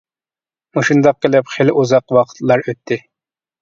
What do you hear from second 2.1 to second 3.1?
ۋاقىتلار ئۆتتى.